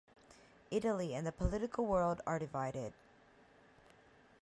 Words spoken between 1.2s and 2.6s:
the political world are